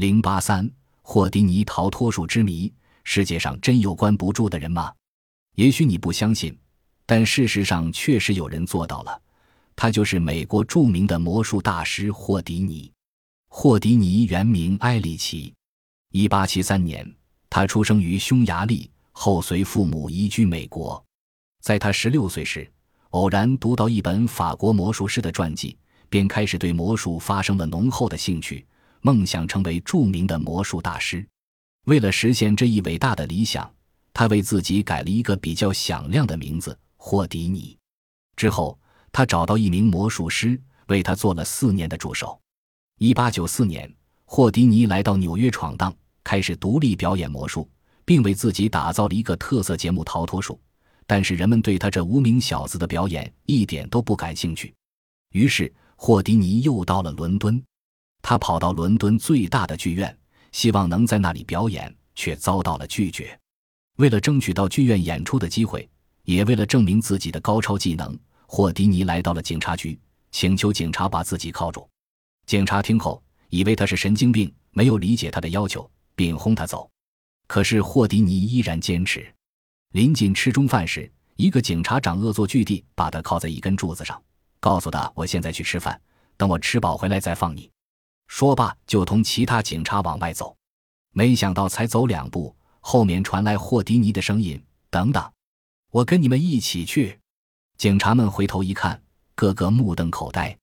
[0.00, 0.66] 零八三，
[1.02, 2.72] 霍迪尼逃脱术之谜，
[3.04, 4.90] 世界上真有关不住的人吗？
[5.56, 6.58] 也许你不相信，
[7.04, 9.20] 但事实上确实有人做到了。
[9.76, 12.90] 他就是美国著名的魔术大师霍迪尼。
[13.50, 15.52] 霍迪尼原名埃里奇，
[16.12, 17.06] 一八七三年，
[17.50, 21.04] 他出生于匈牙利，后随父母移居美国。
[21.60, 22.66] 在他十六岁时，
[23.10, 25.76] 偶然读到一本法国魔术师的传记，
[26.08, 28.66] 便开始对魔术发生了浓厚的兴趣。
[29.02, 31.26] 梦想成为著名的魔术大师，
[31.86, 33.72] 为了实现这一伟大的理想，
[34.12, 37.76] 他为自己改了一个比较响亮的名字——霍迪尼。
[38.36, 38.78] 之后，
[39.12, 42.38] 他找到一名魔术师，为他做了四年的助手。
[42.98, 43.90] 一八九四年，
[44.24, 47.68] 霍迪尼来到纽约闯荡，开始独立表演魔术，
[48.04, 50.60] 并为自己打造了一个特色节目——逃脱术。
[51.06, 54.74] 但是，人们对他这无名小子的表演一点都不感兴趣。
[55.32, 57.62] 于是，霍迪尼又到了伦敦。
[58.22, 60.16] 他跑到伦敦最大的剧院，
[60.52, 63.38] 希望能在那里表演，却遭到了拒绝。
[63.96, 65.88] 为了争取到剧院演出的机会，
[66.24, 69.98] 也为了证明自己的高超技能，霍迪尼来到了警察局，
[70.30, 71.88] 请求警察把自己铐住。
[72.46, 76.88] 警察听后，以为他是神经病，没有理解他的要求，并轰他走。
[77.46, 79.26] 可是霍迪尼依然坚持。
[79.92, 84.22] 临近吃中饭时，一个警察长恶作剧地把他铐在一根柱子上，
[84.60, 86.00] 告诉他：“我现在去吃饭，
[86.36, 87.70] 等我吃饱回来再放你。”
[88.30, 90.56] 说罢，就同其他警察往外走。
[91.12, 95.30] 没想到，才走两步，后面传来霍迪尼的声音：“等等，
[95.90, 97.18] 我跟你们一起去。”
[97.76, 99.02] 警察们回头一看，
[99.34, 100.56] 个个目瞪口呆，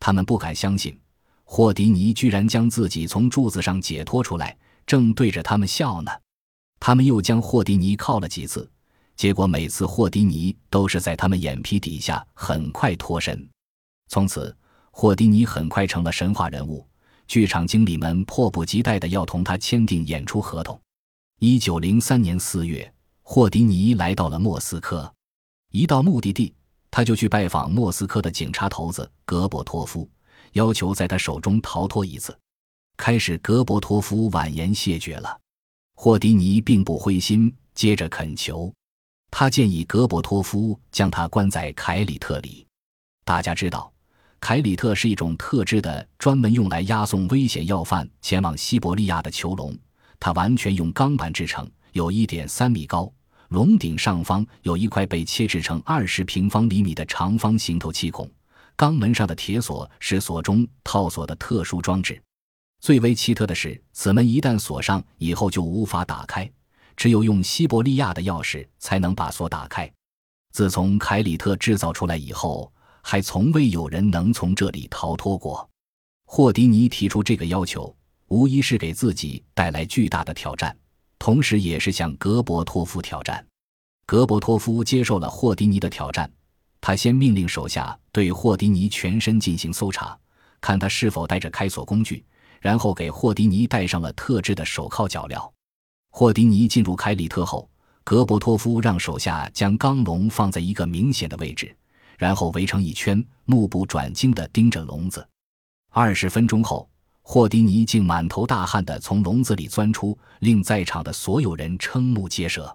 [0.00, 0.98] 他们不敢相信，
[1.44, 6.10] 霍迪尼居然将自己从柱子上解脱出来，正对着他们笑呢。
[6.80, 8.68] 他们又将霍迪尼铐了几次，
[9.16, 13.46] 结果每次霍迪尼都是在他们眼皮底下很快脱身。
[14.08, 14.56] 从此，
[14.90, 16.88] 霍迪尼很快成了神话人物。
[17.32, 20.78] 剧场经理们迫不及待地要同他签订演出合同。
[21.38, 25.10] 一九零三年四月，霍迪尼来到了莫斯科。
[25.70, 26.54] 一到目的地，
[26.90, 30.06] 他就去拜访莫斯科的警察头子格伯托夫，
[30.52, 32.38] 要求在他手中逃脱一次。
[32.98, 35.40] 开始，格伯托夫婉言谢绝了。
[35.94, 38.70] 霍迪尼并不灰心，接着恳求。
[39.30, 42.66] 他建议格伯托夫将他关在凯里特里。
[43.24, 43.90] 大家知道。
[44.42, 49.72] 凯里特是一种特制的、专门用来押送危险要犯前往西伯利亚的囚笼。
[50.18, 53.10] 它完全用钢板制成，有一点三米高。
[53.50, 58.28] 笼顶上方有一块被切制成二十平方厘米的长方形透气孔，
[58.76, 62.20] 肛门上的铁锁是锁中套锁的特殊装置。
[62.80, 66.50] 最为奇特的是，此门一旦锁上以后就无法打开，
[66.96, 69.88] 只有用西伯利亚的钥匙才能把锁打开。
[70.50, 72.71] 自从凯里特制造出来以后。
[73.02, 75.68] 还从未有人能从这里逃脱过。
[76.24, 77.94] 霍迪尼提出这个要求，
[78.28, 80.74] 无疑是给自己带来巨大的挑战，
[81.18, 83.44] 同时也是向格伯托夫挑战。
[84.06, 86.30] 格伯托夫接受了霍迪尼的挑战，
[86.80, 90.18] 他先命令手下对霍迪尼全身进行搜查，
[90.60, 92.24] 看他是否带着开锁工具，
[92.60, 95.50] 然后给霍迪尼戴上了特制的手铐脚镣。
[96.10, 97.70] 霍迪尼进入凯里特后，
[98.04, 101.74] 格伯托夫让手下将钢笼放在一个明显的位置。
[102.22, 105.26] 然后围成一圈，目不转睛地盯着笼子。
[105.90, 106.88] 二十分钟后，
[107.20, 112.72] 霍迪尼竟满头大汗地从笼子里钻出，令在场的所有人瞠目结舌。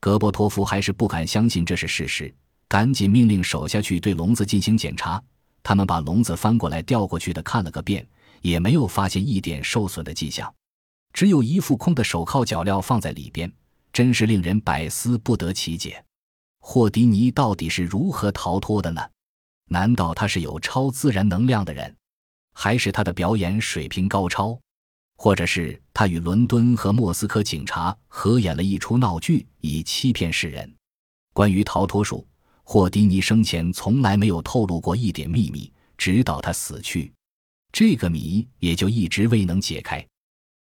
[0.00, 2.34] 格波托夫还是不敢相信这是事实，
[2.66, 5.22] 赶紧命令手下去对笼子进行检查。
[5.62, 8.08] 他们把笼子翻过来、调过去的看了个遍，
[8.40, 10.50] 也没有发现一点受损的迹象，
[11.12, 13.52] 只有一副空的手铐脚镣放在里边，
[13.92, 16.02] 真是令人百思不得其解。
[16.70, 19.00] 霍迪尼到底是如何逃脱的呢？
[19.70, 21.96] 难道他是有超自然能量的人，
[22.52, 24.60] 还是他的表演水平高超，
[25.16, 30.70] 或者是他与伦敦和莫斯科警察合演了一出闹剧，以欺骗世人？
[31.32, 32.28] 关于逃脱术，
[32.64, 37.10] 霍迪尼生前从来没有透露过一点秘密，直到他死去，
[37.72, 40.06] 这个谜也就一直未能解开。